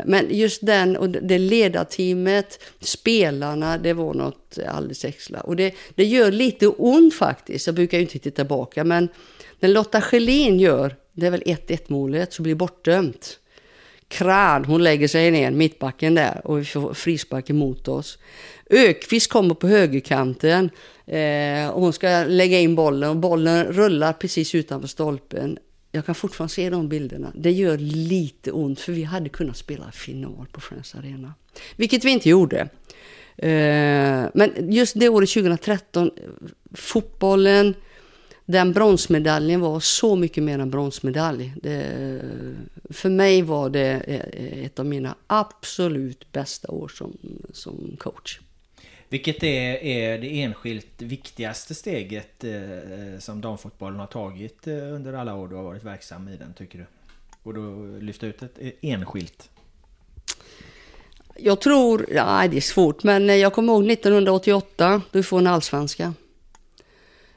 Men 0.05 0.27
just 0.29 0.65
den 0.65 0.97
och 0.97 1.09
det 1.09 1.37
ledarteamet, 1.37 2.59
spelarna, 2.81 3.77
det 3.77 3.93
var 3.93 4.13
något 4.13 4.57
alldeles 4.67 5.05
extra. 5.05 5.41
Och 5.41 5.55
det, 5.55 5.75
det 5.95 6.05
gör 6.05 6.31
lite 6.31 6.67
ont 6.67 7.13
faktiskt. 7.13 7.67
Jag 7.67 7.75
brukar 7.75 7.97
ju 7.97 8.01
inte 8.01 8.19
titta 8.19 8.35
tillbaka, 8.35 8.83
men 8.83 9.09
när 9.59 9.69
Lotta 9.69 10.01
Schelin 10.01 10.59
gör, 10.59 10.95
det 11.13 11.27
är 11.27 11.31
väl 11.31 11.41
1-1 11.41 11.79
målet, 11.87 12.33
så 12.33 12.41
blir 12.41 12.55
bortdömt. 12.55 13.39
Kran, 14.15 14.65
hon 14.65 14.83
lägger 14.83 15.07
sig 15.07 15.31
ner, 15.31 15.51
mittbacken 15.51 16.15
där, 16.15 16.41
och 16.43 16.59
vi 16.59 16.65
får 16.65 16.93
frispark 16.93 17.49
emot 17.49 17.87
oss. 17.87 18.17
Ökvist 18.69 19.29
kommer 19.31 19.55
på 19.55 19.67
högerkanten 19.67 20.69
eh, 21.05 21.69
och 21.69 21.81
hon 21.81 21.93
ska 21.93 22.23
lägga 22.27 22.59
in 22.59 22.75
bollen 22.75 23.09
och 23.09 23.15
bollen 23.15 23.65
rullar 23.65 24.13
precis 24.13 24.55
utanför 24.55 24.87
stolpen. 24.87 25.57
Jag 25.91 26.05
kan 26.05 26.15
fortfarande 26.15 26.53
se 26.53 26.69
de 26.69 26.89
bilderna. 26.89 27.31
Det 27.35 27.51
gör 27.51 27.77
lite 27.77 28.51
ont 28.51 28.79
för 28.79 28.91
vi 28.91 29.03
hade 29.03 29.29
kunnat 29.29 29.57
spela 29.57 29.91
final 29.91 30.45
på 30.51 30.61
Friends 30.61 30.95
Arena. 30.95 31.33
Vilket 31.75 32.05
vi 32.05 32.09
inte 32.09 32.29
gjorde. 32.29 32.59
Eh, 33.37 34.29
men 34.33 34.51
just 34.57 34.99
det 34.99 35.09
året 35.09 35.29
2013, 35.29 36.11
fotbollen, 36.73 37.73
den 38.45 38.73
bronsmedaljen 38.73 39.61
var 39.61 39.79
så 39.79 40.15
mycket 40.15 40.43
mer 40.43 40.59
än 40.59 40.69
bronsmedalj. 40.69 41.53
Det, 41.61 42.21
för 42.89 43.09
mig 43.09 43.41
var 43.41 43.69
det 43.69 43.91
ett 44.65 44.79
av 44.79 44.85
mina 44.85 45.15
absolut 45.27 46.31
bästa 46.31 46.71
år 46.71 46.87
som, 46.87 47.17
som 47.53 47.97
coach. 47.99 48.39
Vilket 49.09 49.43
är, 49.43 49.83
är 49.83 50.17
det 50.17 50.41
enskilt 50.41 51.01
viktigaste 51.01 51.75
steget 51.75 52.43
eh, 52.43 53.19
som 53.19 53.41
damfotbollen 53.41 53.99
har 53.99 54.07
tagit 54.07 54.67
eh, 54.67 54.73
under 54.73 55.13
alla 55.13 55.35
år 55.35 55.47
du 55.47 55.55
har 55.55 55.63
varit 55.63 55.83
verksam 55.83 56.27
i 56.27 56.37
den 56.37 56.53
tycker 56.53 56.79
du? 56.79 56.85
Och 57.43 57.53
då 57.53 57.61
lyfta 57.99 58.27
ut 58.27 58.41
ett 58.41 58.59
enskilt? 58.81 59.49
Jag 61.37 61.61
tror, 61.61 62.05
ja 62.11 62.47
det 62.47 62.57
är 62.57 62.61
svårt, 62.61 63.03
men 63.03 63.39
jag 63.39 63.53
kommer 63.53 63.73
ihåg 63.73 63.91
1988, 63.91 65.01
då 65.11 65.19
vi 65.19 65.23
får 65.23 65.39
en 65.39 65.47
allsvenska. 65.47 66.13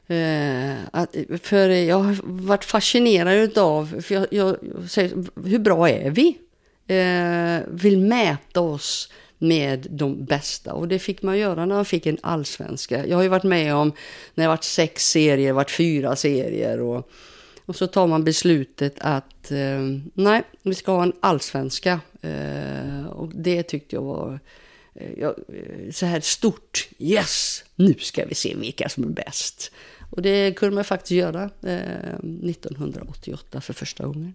Eh, 0.09 0.77
att, 0.93 1.15
för 1.43 1.69
jag 1.69 1.99
har 1.99 2.17
varit 2.23 2.65
fascinerad 2.65 3.59
av, 3.59 4.01
för 4.03 4.15
jag, 4.15 4.27
jag, 4.31 4.57
säger, 4.89 5.25
hur 5.45 5.59
bra 5.59 5.89
är 5.89 6.11
vi? 6.11 6.39
Eh, 6.87 7.67
vill 7.69 7.99
mäta 7.99 8.61
oss 8.61 9.13
med 9.39 9.87
de 9.91 10.25
bästa. 10.25 10.73
Och 10.73 10.89
det 10.89 10.99
fick 10.99 11.23
man 11.23 11.39
göra 11.39 11.67
när 11.67 11.75
man 11.75 11.85
fick 11.85 12.07
en 12.07 12.19
allsvenska. 12.23 13.07
Jag 13.07 13.17
har 13.17 13.23
ju 13.23 13.29
varit 13.29 13.45
med 13.45 13.75
om 13.75 13.93
när 14.35 14.45
det 14.45 14.49
varit 14.49 14.65
sex 14.65 15.11
serier, 15.11 15.53
varit 15.53 15.71
fyra 15.71 16.17
serier. 16.17 16.81
Och, 16.81 17.11
och 17.67 17.77
så 17.77 17.87
tar 17.87 18.07
man 18.07 18.25
beslutet 18.25 18.95
att 18.99 19.51
eh, 19.51 19.81
nej, 20.15 20.43
vi 20.63 20.75
ska 20.75 20.93
ha 20.93 21.03
en 21.03 21.13
allsvenska. 21.21 22.01
Eh, 22.23 23.07
och 23.07 23.29
det 23.35 23.63
tyckte 23.63 23.97
jag 23.97 24.03
var 24.03 24.41
eh, 24.95 25.13
ja, 25.19 25.35
eh, 25.49 25.93
så 25.93 26.07
här 26.07 26.21
stort. 26.21 26.89
Yes, 26.99 27.65
nu 27.75 27.95
ska 27.95 28.25
vi 28.25 28.35
se 28.35 28.55
vilka 28.55 28.89
som 28.89 29.05
är 29.05 29.09
bäst. 29.09 29.73
Och 30.11 30.23
det 30.23 30.57
kunde 30.57 30.75
man 30.75 30.85
faktiskt 30.85 31.11
göra 31.11 31.45
1988 31.45 33.47
eh, 33.53 33.61
för 33.61 33.73
första 33.73 34.07
gången. 34.07 34.35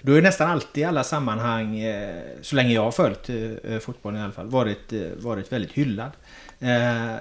Du 0.00 0.12
har 0.12 0.16
ju 0.16 0.22
nästan 0.22 0.50
alltid 0.50 0.82
i 0.82 0.84
alla 0.84 1.04
sammanhang, 1.04 1.78
eh, 1.78 2.22
så 2.42 2.56
länge 2.56 2.74
jag 2.74 2.84
har 2.84 2.90
följt 2.90 3.30
eh, 3.30 3.78
fotbollen 3.78 4.20
i 4.20 4.24
alla 4.24 4.32
fall, 4.32 4.48
varit, 4.48 4.92
varit 5.16 5.52
väldigt 5.52 5.72
hyllad. 5.72 6.10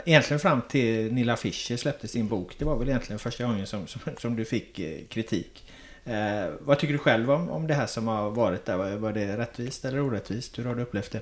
Egentligen 0.06 0.40
fram 0.40 0.62
till 0.62 1.14
Nilla 1.14 1.38
Fischer 1.38 1.78
släppte 1.78 2.08
sin 2.08 2.28
bok. 2.28 2.56
Det 2.58 2.66
var 2.66 2.78
väl 2.78 2.90
egentligen 2.90 3.20
första 3.20 3.44
gången 3.44 3.68
som, 3.68 3.88
som, 3.88 4.02
som 4.18 4.36
du 4.36 4.46
fick 4.46 4.82
kritik. 5.10 5.72
vad 6.60 6.80
tycker 6.80 6.94
du 6.94 6.98
själv 6.98 7.32
om, 7.32 7.50
om 7.50 7.68
det 7.68 7.74
här 7.74 7.88
som 7.88 8.08
har 8.08 8.30
varit 8.30 8.66
där? 8.66 8.78
Var, 8.78 8.96
var 8.96 9.14
det 9.14 9.38
rättvist 9.38 9.86
eller 9.86 10.02
orättvist? 10.02 10.60
Hur 10.60 10.66
har 10.66 10.76
du 10.76 10.82
upplevt 10.82 11.12
det? 11.12 11.22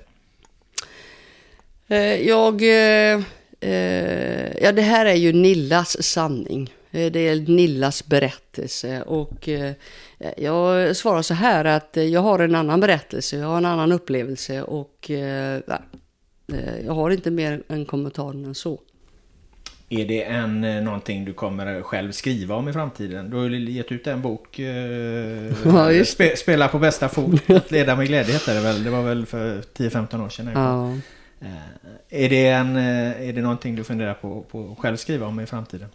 Jag 2.17 2.61
Eh, 2.61 3.21
ja, 4.61 4.71
det 4.71 4.81
här 4.81 5.05
är 5.05 5.15
ju 5.15 5.33
Nillas 5.33 6.03
sanning. 6.03 6.69
Eh, 6.91 7.11
det 7.11 7.27
är 7.27 7.35
Nillas 7.35 8.07
berättelse 8.07 9.01
och 9.01 9.49
eh, 9.49 9.73
jag 10.37 10.95
svarar 10.95 11.21
så 11.21 11.33
här 11.33 11.65
att 11.65 11.97
jag 12.11 12.21
har 12.21 12.39
en 12.39 12.55
annan 12.55 12.79
berättelse, 12.79 13.37
jag 13.37 13.47
har 13.47 13.57
en 13.57 13.65
annan 13.65 13.91
upplevelse 13.91 14.63
och 14.63 15.09
jag 16.85 16.93
har 16.93 17.09
inte 17.09 17.31
mer 17.31 17.63
en 17.67 17.85
kommentar 17.85 18.29
än 18.29 18.55
så. 18.55 18.79
Är 19.89 20.05
det 20.05 20.23
en, 20.23 20.61
någonting 20.61 21.25
du 21.25 21.33
kommer 21.33 21.81
själv 21.81 22.11
skriva 22.11 22.55
om 22.55 22.69
i 22.69 22.73
framtiden? 22.73 23.29
Du 23.29 23.37
har 23.37 23.43
ju 23.43 23.71
gett 23.71 23.91
ut 23.91 24.07
en 24.07 24.21
bok, 24.21 24.59
ja, 25.65 26.05
spe, 26.05 26.35
Spela 26.35 26.67
på 26.67 26.79
bästa 26.79 27.09
fot, 27.09 27.41
leda 27.71 27.95
med 27.95 28.07
glädje 28.07 28.33
heter 28.33 28.55
det 28.55 28.61
väl? 28.61 28.83
Det 28.83 28.89
var 28.89 29.03
väl 29.03 29.25
för 29.25 29.61
10-15 29.61 30.25
år 30.25 30.29
sedan. 30.29 30.51
Ja. 30.53 30.93
Eh, 31.41 32.23
är 32.23 32.29
det, 32.29 32.47
en, 32.47 32.75
eh, 32.75 33.29
är 33.29 33.33
det 33.33 33.41
någonting 33.41 33.75
du 33.75 33.83
funderar 33.83 34.13
på, 34.13 34.41
på 34.41 34.71
att 34.71 34.79
själv 34.79 34.97
skriva 34.97 35.27
om 35.27 35.39
i 35.39 35.45
framtiden? 35.45 35.89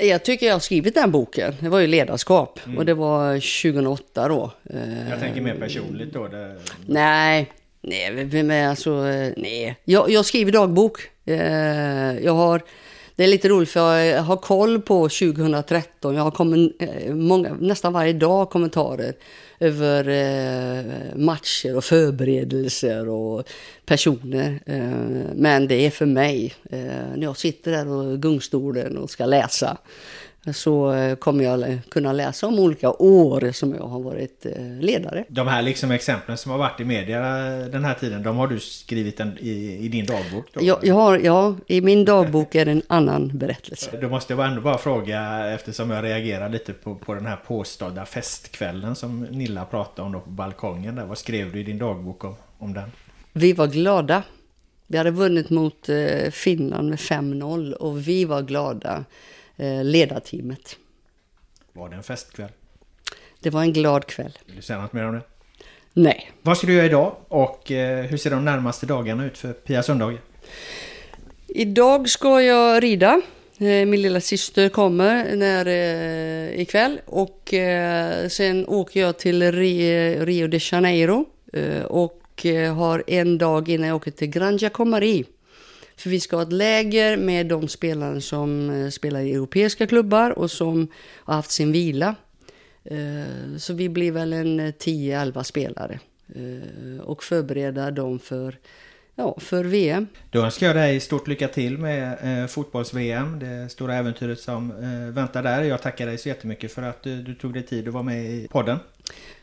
Jag 0.00 0.24
tycker 0.24 0.46
jag 0.46 0.54
har 0.54 0.60
skrivit 0.60 0.94
den 0.94 1.10
boken. 1.10 1.54
Det 1.60 1.68
var 1.68 1.78
ju 1.78 1.86
ledarskap 1.86 2.60
mm. 2.66 2.78
och 2.78 2.86
det 2.86 2.94
var 2.94 3.34
2008 3.62 4.28
då. 4.28 4.52
Eh, 4.70 5.10
jag 5.10 5.20
tänker 5.20 5.40
mer 5.40 5.54
personligt 5.54 6.12
då. 6.12 6.28
Det... 6.28 6.56
Nej, 6.86 7.52
nej, 7.80 8.42
men 8.42 8.70
alltså, 8.70 9.02
nej. 9.36 9.76
Jag, 9.84 10.10
jag 10.10 10.24
skriver 10.24 10.52
dagbok. 10.52 11.10
Jag 12.22 12.34
har, 12.34 12.62
det 13.16 13.24
är 13.24 13.28
lite 13.28 13.48
roligt 13.48 13.70
för 13.70 13.98
jag 13.98 14.22
har 14.22 14.36
koll 14.36 14.80
på 14.80 15.08
2013. 15.08 16.14
Jag 16.14 16.22
har 16.22 16.30
kommit, 16.30 16.76
eh, 16.78 17.14
många, 17.14 17.54
nästan 17.60 17.92
varje 17.92 18.12
dag 18.12 18.50
kommentarer 18.50 19.14
över 19.60 20.08
eh, 20.08 21.16
matcher 21.16 21.76
och 21.76 21.84
förberedelser 21.84 23.08
och 23.08 23.48
personer. 23.86 24.60
Eh, 24.66 25.34
men 25.34 25.68
det 25.68 25.86
är 25.86 25.90
för 25.90 26.06
mig, 26.06 26.54
eh, 26.70 26.78
när 27.16 27.22
jag 27.22 27.36
sitter 27.36 27.70
där 27.70 27.88
och 27.88 28.22
gungstolen 28.22 28.98
och 28.98 29.10
ska 29.10 29.26
läsa, 29.26 29.76
så 30.54 30.92
eh, 30.92 31.16
kommer 31.16 31.44
jag 31.44 31.78
kunna 31.88 32.12
läsa 32.12 32.46
om 32.46 32.58
olika 32.58 32.90
år 32.90 33.52
som 33.52 33.74
jag 33.74 33.86
har 33.86 34.00
varit 34.00 34.46
eh, 34.46 34.80
ledare. 34.80 35.24
De 35.28 35.48
här 35.48 35.62
liksom 35.62 35.90
exemplen 35.90 36.36
som 36.36 36.50
har 36.50 36.58
varit 36.58 36.80
i 36.80 36.84
media 36.84 37.20
den 37.68 37.84
här 37.84 37.94
tiden, 37.94 38.22
de 38.22 38.36
har 38.36 38.46
du 38.46 38.60
skrivit 38.60 39.20
en, 39.20 39.38
i, 39.40 39.78
i, 39.80 39.88
din 39.88 40.06
dagbok? 40.06 40.46
Då? 40.52 40.60
Jag, 40.64 40.78
jag 40.82 40.94
har, 40.94 41.18
ja, 41.18 41.54
i 41.66 41.80
min 41.80 42.04
dagbok 42.04 42.54
är 42.54 42.64
det 42.64 42.70
en 42.70 42.82
annan 42.86 43.38
berättelse. 43.38 43.98
Då 44.00 44.08
måste 44.08 44.32
jag 44.32 44.46
ändå 44.46 44.60
bara 44.60 44.78
fråga, 44.78 45.46
eftersom 45.54 45.90
jag 45.90 46.04
reagerar 46.04 46.48
lite 46.48 46.72
på, 46.72 46.94
på 46.94 47.14
den 47.14 47.26
här 47.26 47.36
påstådda 47.36 48.06
festkvällen 48.06 48.94
som 48.94 49.20
Nilla 49.20 49.64
pratade 49.64 50.06
om 50.06 50.12
då 50.12 50.20
på 50.20 50.30
balkongen 50.30 50.94
där. 50.94 51.04
Vad 51.04 51.18
skrev 51.18 51.52
du 51.52 51.60
i 51.60 51.62
din 51.62 51.78
dagbok 51.78 52.24
om, 52.24 52.34
om 52.58 52.72
den? 52.72 52.92
Vi 53.32 53.52
var 53.52 53.66
glada. 53.66 54.22
Vi 54.86 54.98
hade 54.98 55.10
vunnit 55.10 55.50
mot 55.50 55.88
eh, 55.88 56.30
Finland 56.30 56.88
med 56.88 56.98
5-0 56.98 57.72
och 57.72 58.08
vi 58.08 58.24
var 58.24 58.42
glada. 58.42 59.04
Eh, 59.56 59.84
ledarteamet. 59.84 60.76
Var 61.72 61.88
det 61.88 61.96
en 61.96 62.02
festkväll? 62.02 62.50
Det 63.40 63.50
var 63.50 63.62
en 63.62 63.72
glad 63.72 64.06
kväll. 64.06 64.38
Vill 64.46 64.56
du 64.56 64.62
säga 64.62 64.82
något 64.82 64.92
mer 64.92 65.04
om 65.04 65.14
det? 65.14 65.22
Nej. 65.92 66.32
Vad 66.42 66.58
ska 66.58 66.66
du 66.66 66.72
göra 66.72 66.86
idag 66.86 67.16
och 67.28 67.72
eh, 67.72 68.04
hur 68.04 68.16
ser 68.16 68.30
de 68.30 68.44
närmaste 68.44 68.86
dagarna 68.86 69.24
ut 69.24 69.38
för 69.38 69.52
Pia 69.52 69.82
Sundhage? 69.82 70.18
Idag 71.48 72.08
ska 72.08 72.42
jag 72.42 72.82
rida 72.82 73.22
Eh, 73.58 73.86
min 73.86 74.02
lilla 74.02 74.20
syster 74.20 74.68
kommer 74.68 75.36
när, 75.36 75.66
eh, 75.66 76.60
ikväll 76.60 77.00
och 77.06 77.54
eh, 77.54 78.28
sen 78.28 78.66
åker 78.66 79.00
jag 79.00 79.18
till 79.18 79.52
Rio 79.52 80.48
de 80.48 80.58
Janeiro 80.72 81.24
eh, 81.52 81.82
och 81.82 82.22
har 82.76 83.04
en 83.06 83.38
dag 83.38 83.68
innan 83.68 83.88
jag 83.88 83.96
åker 83.96 84.10
till 84.10 84.28
Gran 84.28 84.56
Giacomari. 84.56 85.24
För 85.96 86.10
vi 86.10 86.20
ska 86.20 86.36
ha 86.36 86.42
ett 86.42 86.52
läger 86.52 87.16
med 87.16 87.46
de 87.46 87.68
spelare 87.68 88.20
som 88.20 88.70
eh, 88.70 88.90
spelar 88.90 89.20
i 89.20 89.34
europeiska 89.34 89.86
klubbar 89.86 90.30
och 90.30 90.50
som 90.50 90.88
har 91.24 91.34
haft 91.34 91.50
sin 91.50 91.72
vila. 91.72 92.14
Eh, 92.84 93.56
så 93.58 93.74
vi 93.74 93.88
blir 93.88 94.12
väl 94.12 94.32
en 94.32 94.60
10-11 94.60 95.42
spelare 95.42 96.00
eh, 96.34 97.00
och 97.00 97.24
förbereda 97.24 97.90
dem 97.90 98.18
för 98.18 98.58
ja, 99.14 99.36
för 99.40 99.64
VM. 99.64 100.06
Då 100.30 100.42
önskar 100.42 100.66
jag 100.66 100.76
dig 100.76 101.00
stort 101.00 101.28
lycka 101.28 101.48
till 101.48 101.78
med 101.78 102.18
eh, 102.42 102.46
fotbolls-VM, 102.46 103.38
det 103.38 103.68
stora 103.68 103.94
äventyret 103.94 104.40
som 104.40 104.70
eh, 104.70 105.14
väntar 105.14 105.42
där. 105.42 105.62
Jag 105.62 105.82
tackar 105.82 106.06
dig 106.06 106.18
så 106.18 106.28
jättemycket 106.28 106.72
för 106.72 106.82
att 106.82 107.02
du, 107.02 107.22
du 107.22 107.34
tog 107.34 107.52
dig 107.52 107.62
tid 107.62 107.88
att 107.88 107.94
vara 107.94 108.02
med 108.02 108.24
i 108.24 108.48
podden. 108.48 108.78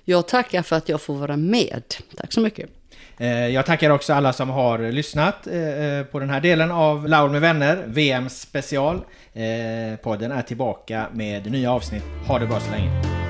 Jag 0.03 0.27
tackar 0.27 0.61
för 0.61 0.75
att 0.75 0.89
jag 0.89 1.01
får 1.01 1.15
vara 1.15 1.37
med. 1.37 1.83
Tack 2.15 2.33
så 2.33 2.41
mycket. 2.41 2.69
Eh, 3.17 3.47
jag 3.47 3.65
tackar 3.65 3.89
också 3.89 4.13
alla 4.13 4.33
som 4.33 4.49
har 4.49 4.79
lyssnat 4.79 5.47
eh, 5.47 5.85
eh, 5.85 6.05
på 6.05 6.19
den 6.19 6.29
här 6.29 6.41
delen 6.41 6.71
av 6.71 7.07
Laul 7.07 7.31
med 7.31 7.41
vänner, 7.41 7.83
VM 7.87 8.29
special. 8.29 9.01
Podden 10.03 10.31
är 10.31 10.41
tillbaka 10.41 11.05
med 11.13 11.51
nya 11.51 11.71
avsnitt. 11.71 12.03
Ha 12.27 12.39
det 12.39 12.45
bra 12.45 12.59
så 12.59 12.71
länge. 12.71 13.22